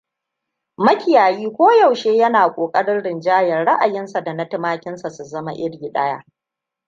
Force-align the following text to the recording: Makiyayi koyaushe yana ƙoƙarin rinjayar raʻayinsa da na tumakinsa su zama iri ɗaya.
Makiyayi 0.77 1.53
koyaushe 1.57 2.15
yana 2.15 2.51
ƙoƙarin 2.55 3.01
rinjayar 3.03 3.65
raʻayinsa 3.65 4.23
da 4.23 4.33
na 4.33 4.49
tumakinsa 4.49 5.09
su 5.09 5.23
zama 5.25 5.51
iri 5.53 5.91
ɗaya. 5.91 6.23